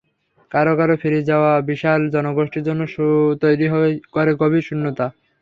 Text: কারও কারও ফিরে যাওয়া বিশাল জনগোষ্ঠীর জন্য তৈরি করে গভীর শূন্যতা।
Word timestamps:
কারও 0.51 0.73
কারও 0.79 0.95
ফিরে 1.01 1.19
যাওয়া 1.29 1.51
বিশাল 1.69 1.99
জনগোষ্ঠীর 2.15 2.63
জন্য 2.67 2.81
তৈরি 3.41 3.67
করে 4.13 4.31
গভীর 4.41 4.63
শূন্যতা। 4.67 5.05